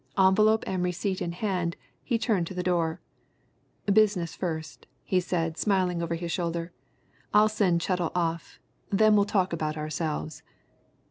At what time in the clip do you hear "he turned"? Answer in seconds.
2.01-2.47